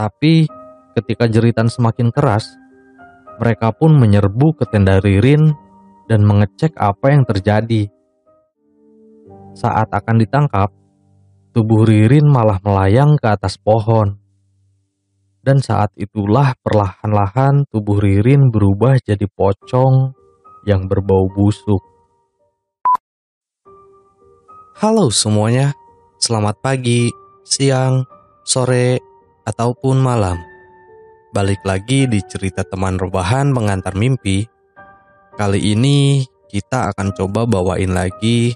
[0.00, 0.48] Tapi
[0.96, 2.56] ketika jeritan semakin keras,
[3.36, 5.52] mereka pun menyerbu ke tenda Ririn
[6.08, 7.84] dan mengecek apa yang terjadi.
[9.52, 10.72] Saat akan ditangkap,
[11.52, 14.16] tubuh Ririn malah melayang ke atas pohon.
[15.44, 20.16] Dan saat itulah perlahan-lahan tubuh Ririn berubah jadi pocong
[20.64, 21.84] yang berbau busuk.
[24.80, 25.76] Halo semuanya,
[26.16, 27.12] selamat pagi,
[27.44, 28.08] siang,
[28.48, 29.09] sore,
[29.50, 30.38] ataupun malam.
[31.34, 34.46] Balik lagi di cerita teman rebahan pengantar mimpi.
[35.34, 38.54] Kali ini kita akan coba bawain lagi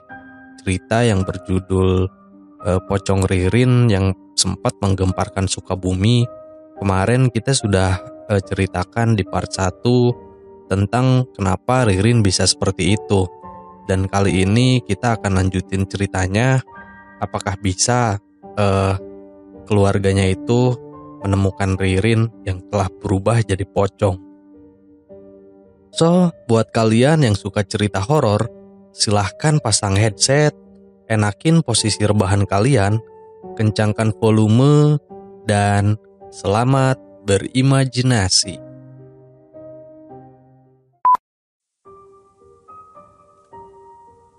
[0.63, 2.07] cerita yang berjudul
[2.67, 6.27] uh, Pocong Ririn yang sempat menggemparkan Sukabumi.
[6.79, 13.27] Kemarin kita sudah uh, ceritakan di part 1 tentang kenapa Ririn bisa seperti itu.
[13.87, 16.59] Dan kali ini kita akan lanjutin ceritanya
[17.21, 18.19] apakah bisa
[18.57, 18.97] uh,
[19.69, 20.77] keluarganya itu
[21.25, 24.21] menemukan Ririn yang telah berubah jadi pocong.
[25.95, 28.51] So, buat kalian yang suka cerita horor,
[28.93, 30.53] silahkan pasang headset,
[31.09, 33.01] enakin posisi rebahan kalian,
[33.57, 35.01] kencangkan volume,
[35.49, 35.97] dan
[36.29, 38.61] selamat berimajinasi.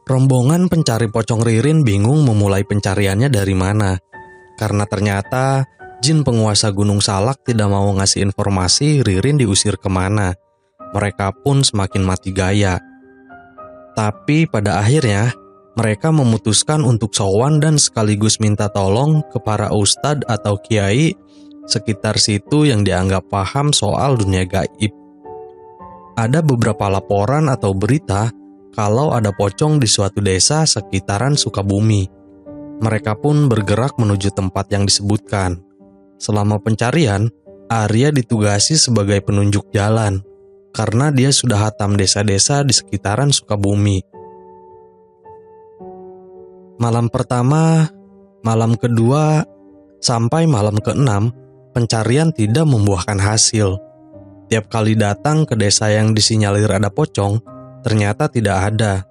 [0.05, 3.97] Rombongan pencari pocong Ririn bingung memulai pencariannya dari mana.
[4.53, 5.65] Karena ternyata
[6.01, 10.35] jin penguasa Gunung Salak tidak mau ngasih informasi Ririn diusir ke mana.
[10.95, 12.79] Mereka pun semakin mati gaya.
[13.95, 15.31] Tapi pada akhirnya,
[15.75, 21.11] mereka memutuskan untuk sowan dan sekaligus minta tolong ke para ustadz atau kiai
[21.67, 24.93] sekitar situ yang dianggap paham soal dunia gaib.
[26.15, 28.31] Ada beberapa laporan atau berita
[28.71, 32.07] kalau ada pocong di suatu desa sekitaran Sukabumi.
[32.79, 35.64] Mereka pun bergerak menuju tempat yang disebutkan.
[36.25, 37.29] Selama pencarian,
[37.69, 40.25] Arya ditugasi sebagai penunjuk jalan
[40.73, 44.01] karena dia sudah hatam desa-desa di sekitaran Sukabumi.
[46.81, 47.93] Malam pertama,
[48.41, 49.45] malam kedua,
[50.01, 51.29] sampai malam keenam,
[51.77, 53.77] pencarian tidak membuahkan hasil.
[54.49, 57.37] Tiap kali datang ke desa yang disinyalir ada pocong,
[57.85, 59.05] ternyata tidak ada.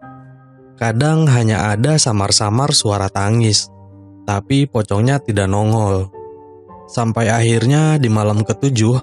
[0.75, 3.71] Kadang hanya ada samar-samar suara tangis,
[4.27, 6.14] tapi pocongnya tidak nongol.
[6.85, 9.01] Sampai akhirnya di malam ketujuh,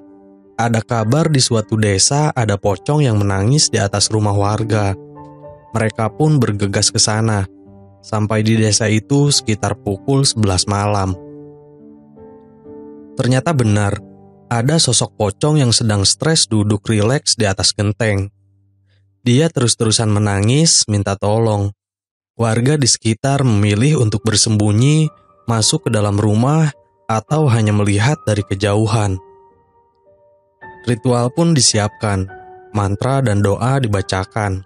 [0.62, 4.94] ada kabar di suatu desa ada pocong yang menangis di atas rumah warga.
[5.74, 7.50] Mereka pun bergegas ke sana.
[8.06, 11.18] Sampai di desa itu sekitar pukul 11 malam.
[13.18, 13.97] Ternyata benar,
[14.50, 18.30] ada sosok pocong yang sedang stres duduk rileks di atas genteng.
[19.22, 21.70] Dia terus-terusan menangis, minta tolong.
[22.34, 25.09] Warga di sekitar memilih untuk bersembunyi,
[25.46, 26.74] masuk ke dalam rumah,
[27.19, 29.19] atau hanya melihat dari kejauhan.
[30.88, 32.29] Ritual pun disiapkan,
[32.72, 34.63] mantra dan doa dibacakan.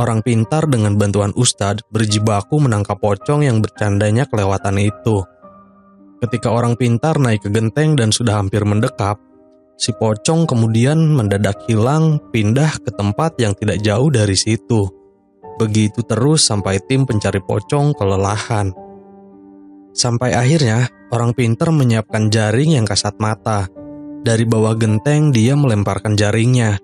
[0.00, 5.20] Orang pintar dengan bantuan ustadz berjibaku menangkap pocong yang bercandanya kelewatan itu.
[6.24, 9.20] Ketika orang pintar naik ke genteng dan sudah hampir mendekap,
[9.82, 14.86] Si pocong kemudian mendadak hilang pindah ke tempat yang tidak jauh dari situ.
[15.58, 18.70] Begitu terus sampai tim pencari pocong kelelahan.
[19.92, 23.68] Sampai akhirnya orang pinter menyiapkan jaring yang kasat mata.
[24.22, 26.78] Dari bawah genteng dia melemparkan jaringnya.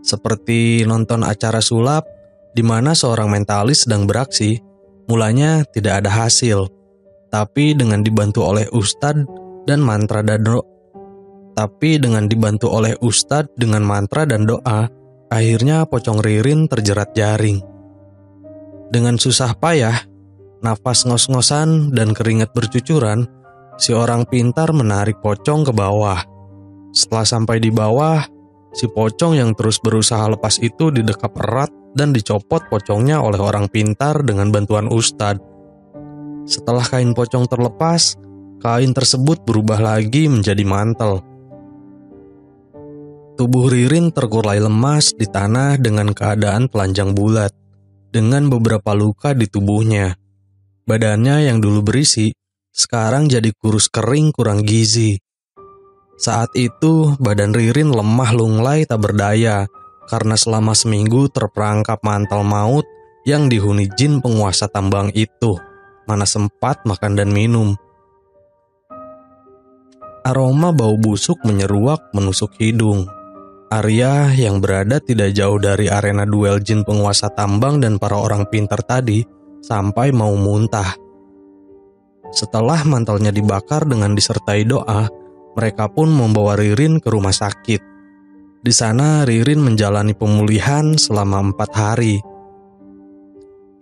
[0.00, 2.08] Seperti nonton acara sulap
[2.56, 4.58] di mana seorang mentalis sedang beraksi,
[5.06, 6.66] mulanya tidak ada hasil.
[7.28, 9.28] Tapi dengan dibantu oleh ustadz
[9.68, 10.70] dan mantra dadro
[11.60, 14.88] tapi dengan dibantu oleh ustadz dengan mantra dan doa,
[15.28, 17.60] akhirnya pocong Ririn terjerat jaring.
[18.88, 20.08] Dengan susah payah,
[20.60, 23.28] nafas ngos-ngosan dan keringat bercucuran,
[23.80, 26.20] si orang pintar menarik pocong ke bawah.
[26.92, 28.24] Setelah sampai di bawah,
[28.76, 34.22] si pocong yang terus berusaha lepas itu didekap erat dan dicopot pocongnya oleh orang pintar
[34.22, 35.42] dengan bantuan ustadz.
[36.44, 38.18] Setelah kain pocong terlepas,
[38.60, 41.24] kain tersebut berubah lagi menjadi mantel.
[43.40, 47.56] Tubuh Ririn terkulai lemas di tanah dengan keadaan telanjang bulat,
[48.12, 50.19] dengan beberapa luka di tubuhnya.
[50.88, 52.32] Badannya yang dulu berisi,
[52.70, 55.20] sekarang jadi kurus kering kurang gizi.
[56.20, 59.64] Saat itu, badan Ririn lemah lunglai tak berdaya,
[60.08, 62.84] karena selama seminggu terperangkap mantel maut
[63.24, 65.56] yang dihuni jin penguasa tambang itu,
[66.08, 67.76] mana sempat makan dan minum.
[70.20, 73.08] Aroma bau busuk menyeruak menusuk hidung.
[73.72, 78.82] Arya yang berada tidak jauh dari arena duel jin penguasa tambang dan para orang pintar
[78.84, 79.24] tadi
[79.60, 80.96] sampai mau muntah.
[82.30, 85.08] Setelah mantelnya dibakar dengan disertai doa,
[85.50, 87.82] Mereka pun membawa Ririn ke rumah sakit.
[88.62, 92.22] Di sana Ririn menjalani pemulihan selama empat hari.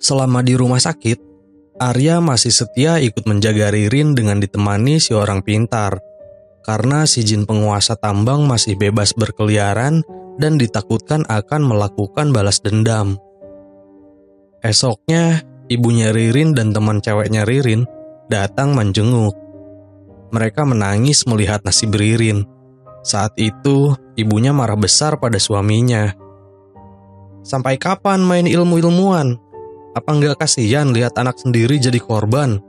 [0.01, 1.21] Selama di rumah sakit,
[1.79, 6.01] Arya masih setia ikut menjaga Ririn dengan ditemani si orang pintar.
[6.65, 10.01] Karena si jin penguasa tambang masih bebas berkeliaran
[10.41, 13.21] dan ditakutkan akan melakukan balas dendam.
[14.65, 17.85] Esoknya, ibunya Ririn dan teman ceweknya Ririn
[18.29, 19.37] datang menjenguk.
[20.29, 22.45] Mereka menangis melihat nasib Ririn.
[23.01, 26.13] Saat itu, ibunya marah besar pada suaminya.
[27.41, 29.41] Sampai kapan main ilmu-ilmuan?
[29.97, 32.61] Apa nggak kasihan lihat anak sendiri jadi korban?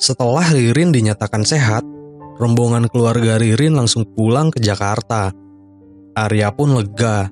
[0.00, 1.84] Setelah Ririn dinyatakan sehat,
[2.40, 5.30] rombongan keluarga Ririn langsung pulang ke Jakarta.
[6.16, 7.30] Arya pun lega.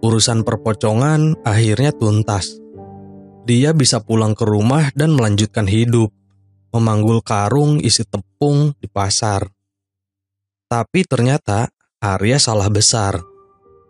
[0.00, 2.56] Urusan perpocongan akhirnya tuntas.
[3.44, 6.08] Dia bisa pulang ke rumah dan melanjutkan hidup,
[6.72, 9.44] memanggul karung isi tepung di pasar.
[10.70, 11.68] Tapi ternyata
[12.00, 13.20] Arya salah besar.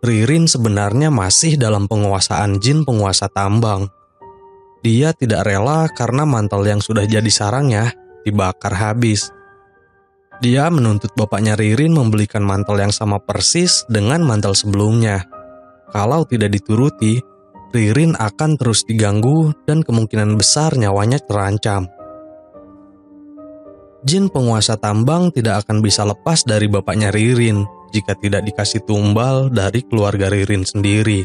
[0.03, 3.87] Ririn sebenarnya masih dalam penguasaan jin penguasa tambang.
[4.83, 7.95] Dia tidak rela karena mantel yang sudah jadi sarangnya
[8.27, 9.31] dibakar habis.
[10.41, 15.23] Dia menuntut bapaknya Ririn membelikan mantel yang sama persis dengan mantel sebelumnya.
[15.91, 17.19] Kalau tidak dituruti,
[17.71, 21.87] Ririn akan terus diganggu dan kemungkinan besar nyawanya terancam.
[24.01, 27.63] Jin penguasa tambang tidak akan bisa lepas dari bapaknya Ririn
[27.95, 31.23] jika tidak dikasih tumbal dari keluarga Ririn sendiri.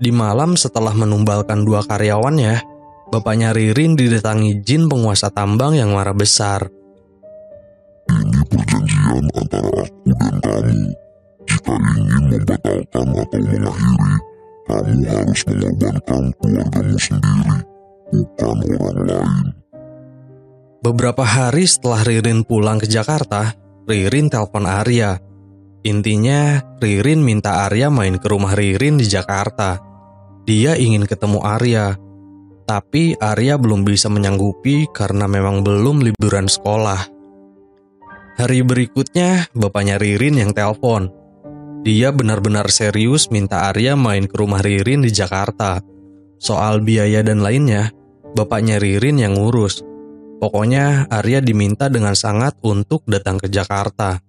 [0.00, 2.64] Di malam setelah menumbalkan dua karyawannya,
[3.12, 6.72] bapaknya Ririn didatangi jin penguasa tambang yang marah besar.
[8.50, 10.78] perjanjian antara aku dan kamu.
[11.46, 12.79] Jika ingin membatalkan
[13.30, 14.14] atau mengakhiri,
[14.66, 17.58] kamu harus mengorbankan keluargamu sendiri,
[18.10, 19.46] bukan orang lain.
[20.80, 23.54] Beberapa hari setelah Ririn pulang ke Jakarta,
[23.86, 25.20] Ririn telepon Arya.
[25.84, 29.78] Intinya, Ririn minta Arya main ke rumah Ririn di Jakarta.
[30.48, 32.00] Dia ingin ketemu Arya,
[32.64, 37.00] tapi Arya belum bisa menyanggupi karena memang belum liburan sekolah.
[38.40, 41.19] Hari berikutnya, bapaknya Ririn yang telepon.
[41.80, 45.80] Dia benar-benar serius minta Arya main ke rumah Ririn di Jakarta.
[46.36, 47.88] Soal biaya dan lainnya,
[48.36, 49.80] bapaknya Ririn yang ngurus.
[50.44, 54.20] Pokoknya Arya diminta dengan sangat untuk datang ke Jakarta.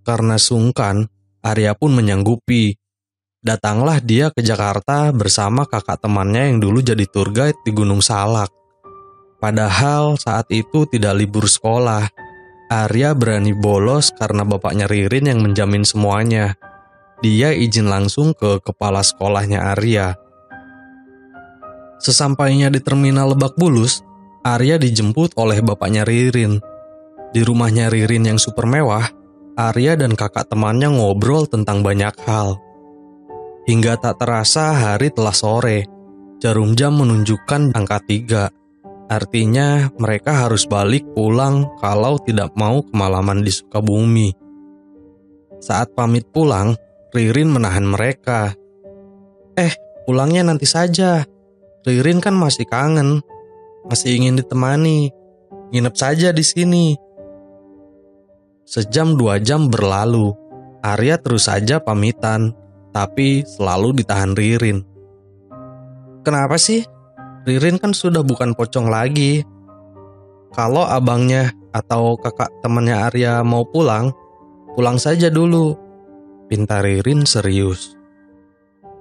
[0.00, 1.04] Karena sungkan,
[1.44, 2.72] Arya pun menyanggupi.
[3.44, 8.48] Datanglah dia ke Jakarta bersama kakak temannya yang dulu jadi tour guide di Gunung Salak.
[9.44, 12.08] Padahal saat itu tidak libur sekolah,
[12.74, 16.58] Arya berani bolos karena bapaknya Ririn yang menjamin semuanya.
[17.22, 20.18] Dia izin langsung ke kepala sekolahnya Arya.
[22.02, 24.02] Sesampainya di terminal Lebak Bulus,
[24.42, 26.58] Arya dijemput oleh bapaknya Ririn.
[27.30, 29.06] Di rumahnya Ririn yang super mewah,
[29.54, 32.58] Arya dan kakak temannya ngobrol tentang banyak hal.
[33.70, 35.86] Hingga tak terasa hari telah sore,
[36.42, 38.50] jarum jam menunjukkan angka tiga.
[39.04, 44.32] Artinya mereka harus balik pulang kalau tidak mau kemalaman di Sukabumi.
[45.60, 46.76] Saat pamit pulang,
[47.12, 48.56] Ririn menahan mereka.
[49.54, 49.72] Eh,
[50.08, 51.22] pulangnya nanti saja.
[51.84, 53.20] Ririn kan masih kangen,
[53.86, 55.12] masih ingin ditemani.
[55.70, 56.96] Nginep saja di sini.
[58.64, 60.32] Sejam dua jam berlalu,
[60.80, 62.56] Arya terus saja pamitan,
[62.92, 64.80] tapi selalu ditahan Ririn.
[66.24, 66.93] Kenapa sih?
[67.44, 69.44] Ririn kan sudah bukan pocong lagi.
[70.56, 74.16] Kalau abangnya atau kakak temannya Arya mau pulang,
[74.72, 75.76] pulang saja dulu.
[76.48, 77.92] Pintar Ririn serius.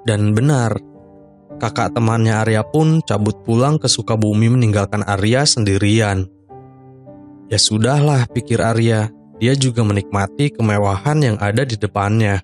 [0.03, 0.75] Dan benar,
[1.55, 6.27] kakak temannya Arya pun cabut pulang ke Sukabumi meninggalkan Arya sendirian.
[7.47, 9.07] Ya sudahlah, pikir Arya,
[9.39, 12.43] dia juga menikmati kemewahan yang ada di depannya.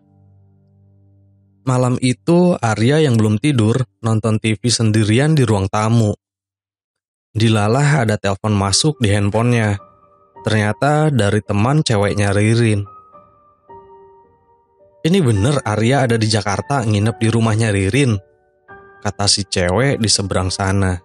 [1.68, 6.16] Malam itu Arya yang belum tidur nonton TV sendirian di ruang tamu.
[7.36, 9.78] Dilalah ada telepon masuk di handphonenya.
[10.40, 12.88] Ternyata dari teman ceweknya Ririn.
[15.00, 18.16] Ini bener Arya ada di Jakarta nginep di rumahnya Ririn,
[19.04, 20.96] kata si cewek di seberang sana.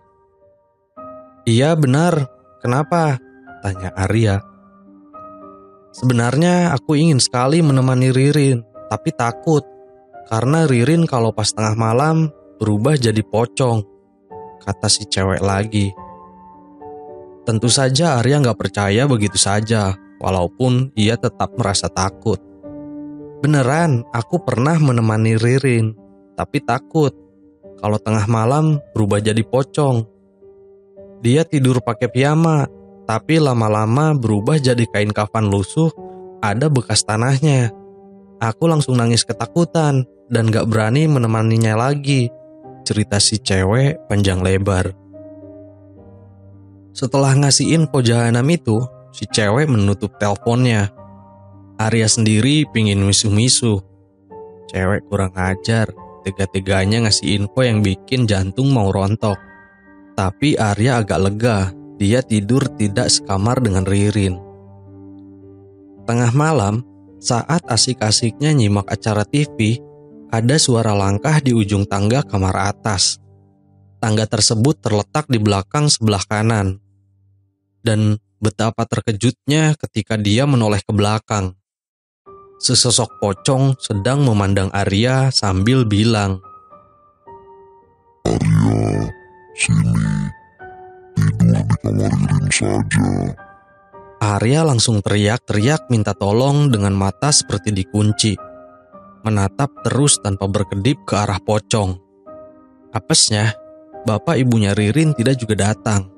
[1.46, 2.26] Iya benar,
[2.62, 3.18] kenapa?
[3.62, 4.42] Tanya Arya.
[5.94, 9.62] Sebenarnya aku ingin sekali menemani Ririn, tapi takut
[10.28, 13.84] karena Ririn kalau pas tengah malam berubah jadi pocong,
[14.64, 15.92] kata si cewek lagi.
[17.44, 22.40] Tentu saja Arya nggak percaya begitu saja, walaupun ia tetap merasa takut.
[23.44, 25.92] Beneran, aku pernah menemani Ririn,
[26.32, 27.12] tapi takut
[27.76, 30.08] kalau tengah malam berubah jadi pocong.
[31.20, 32.64] Dia tidur pakai piyama,
[33.04, 35.92] Tapi lama-lama berubah jadi kain kafan lusuh,
[36.40, 37.83] ada bekas tanahnya.
[38.42, 42.30] Aku langsung nangis ketakutan dan gak berani menemaninya lagi.
[42.84, 44.92] Cerita si cewek panjang lebar.
[46.94, 48.78] Setelah ngasih info jahanam itu,
[49.10, 50.94] si cewek menutup teleponnya.
[51.74, 53.82] Arya sendiri pingin misu-misu.
[54.70, 55.90] Cewek kurang ajar,
[56.22, 59.34] tega-teganya ngasih info yang bikin jantung mau rontok.
[60.14, 61.58] Tapi Arya agak lega,
[61.98, 64.38] dia tidur tidak sekamar dengan Ririn.
[66.06, 66.86] Tengah malam,
[67.24, 69.80] saat asik-asiknya nyimak acara TV,
[70.28, 73.16] ada suara langkah di ujung tangga kamar atas.
[73.96, 76.84] Tangga tersebut terletak di belakang sebelah kanan.
[77.80, 81.56] Dan betapa terkejutnya ketika dia menoleh ke belakang.
[82.60, 86.44] Sesosok pocong sedang memandang Arya sambil bilang,
[88.28, 89.08] Arya,
[89.56, 90.28] sini.
[91.16, 92.12] Tidur di kamar
[92.52, 93.43] saja.
[94.24, 98.32] Arya langsung teriak-teriak minta tolong dengan mata seperti dikunci.
[99.20, 102.00] Menatap terus tanpa berkedip ke arah pocong.
[102.96, 103.52] Apesnya,
[104.08, 106.08] bapak ibunya Ririn tidak juga datang.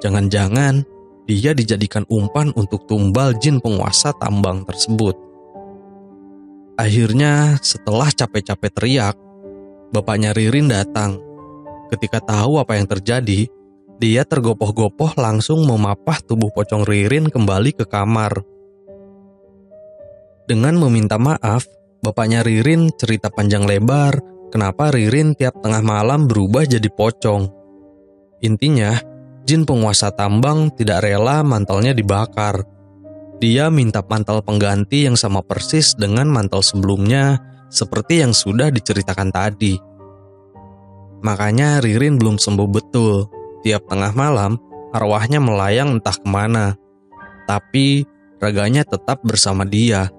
[0.00, 0.80] Jangan-jangan
[1.28, 5.12] dia dijadikan umpan untuk tumbal jin penguasa tambang tersebut.
[6.80, 9.16] Akhirnya, setelah capek-capek teriak,
[9.92, 11.20] bapaknya Ririn datang.
[11.92, 13.44] Ketika tahu apa yang terjadi,
[14.02, 18.42] dia tergopoh-gopoh langsung memapah tubuh pocong Ririn kembali ke kamar.
[20.50, 21.62] Dengan meminta maaf,
[22.02, 24.18] bapaknya Ririn cerita panjang lebar
[24.50, 27.46] kenapa Ririn tiap tengah malam berubah jadi pocong.
[28.42, 28.98] Intinya,
[29.46, 32.66] jin penguasa tambang tidak rela mantelnya dibakar.
[33.38, 37.38] Dia minta mantel pengganti yang sama persis dengan mantel sebelumnya,
[37.70, 39.78] seperti yang sudah diceritakan tadi.
[41.22, 43.41] Makanya Ririn belum sembuh betul.
[43.62, 44.58] Tiap tengah malam,
[44.90, 46.74] arwahnya melayang entah ke mana.
[47.46, 48.02] Tapi
[48.42, 50.10] raganya tetap bersama dia.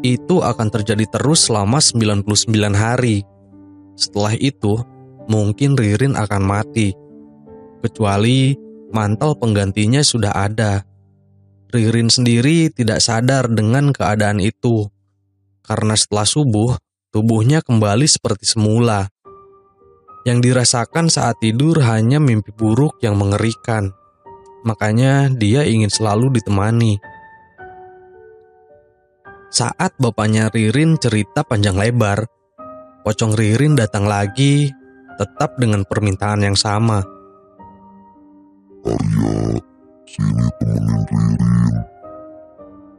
[0.00, 2.24] Itu akan terjadi terus selama 99
[2.72, 3.26] hari.
[3.98, 4.80] Setelah itu,
[5.28, 6.94] mungkin Ririn akan mati.
[7.82, 8.54] Kecuali
[8.94, 10.86] mantel penggantinya sudah ada.
[11.70, 14.90] Ririn sendiri tidak sadar dengan keadaan itu.
[15.62, 16.74] Karena setelah subuh,
[17.14, 19.06] tubuhnya kembali seperti semula.
[20.28, 23.96] Yang dirasakan saat tidur hanya mimpi buruk yang mengerikan.
[24.68, 27.00] Makanya dia ingin selalu ditemani.
[29.50, 32.28] Saat bapaknya Ririn cerita panjang lebar,
[33.02, 34.70] pocong Ririn datang lagi,
[35.16, 37.02] tetap dengan permintaan yang sama.
[38.86, 39.58] Arya,
[40.06, 41.74] sini temenin Ririn.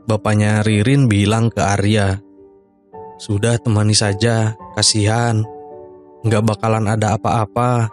[0.09, 2.19] Bapaknya Ririn bilang ke Arya,
[3.21, 5.45] Sudah temani saja, kasihan.
[6.21, 7.89] Nggak bakalan ada apa-apa.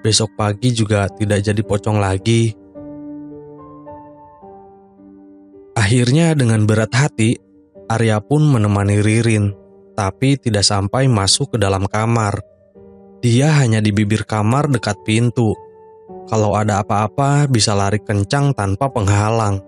[0.00, 2.56] Besok pagi juga tidak jadi pocong lagi.
[5.76, 7.38] Akhirnya dengan berat hati,
[7.86, 9.54] Arya pun menemani Ririn,
[9.94, 12.42] tapi tidak sampai masuk ke dalam kamar.
[13.20, 15.52] Dia hanya di bibir kamar dekat pintu.
[16.30, 19.60] Kalau ada apa-apa bisa lari kencang tanpa penghalang.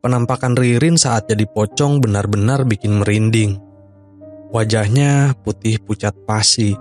[0.00, 3.65] Penampakan Ririn saat jadi pocong benar-benar bikin merinding.
[4.54, 6.78] Wajahnya putih pucat pasi,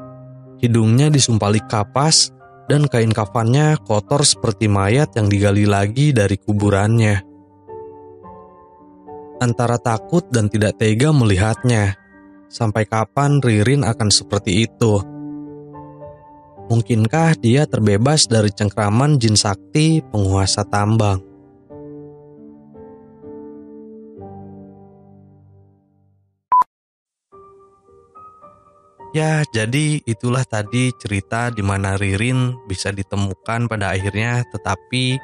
[0.61, 2.29] hidungnya disumpali kapas,
[2.65, 7.21] dan kain kafannya kotor seperti mayat yang digali lagi dari kuburannya.
[9.41, 11.97] Antara takut dan tidak tega melihatnya,
[12.47, 15.01] sampai kapan Ririn akan seperti itu?
[16.65, 21.34] Mungkinkah dia terbebas dari cengkraman jin sakti penguasa tambang?
[29.15, 35.15] Ya, jadi itulah tadi cerita di mana Ririn bisa ditemukan pada akhirnya, tetapi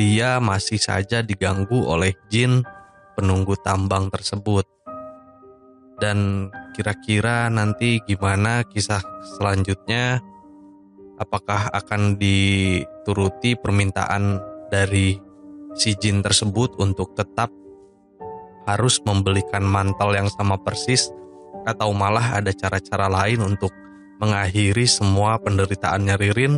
[0.00, 2.64] dia masih saja diganggu oleh jin
[3.12, 4.64] penunggu tambang tersebut.
[6.00, 9.04] Dan kira-kira nanti gimana kisah
[9.36, 10.24] selanjutnya?
[11.20, 14.40] Apakah akan dituruti permintaan
[14.72, 15.12] dari
[15.76, 17.52] si jin tersebut untuk tetap
[18.64, 21.12] harus membelikan mantel yang sama persis
[21.66, 23.74] atau malah ada cara-cara lain untuk
[24.22, 26.54] mengakhiri semua penderitaannya Ririn.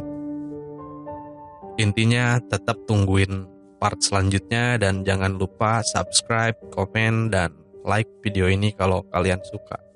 [1.80, 3.48] Intinya tetap tungguin
[3.80, 7.54] part selanjutnya dan jangan lupa subscribe, komen, dan
[7.86, 9.87] like video ini kalau kalian suka.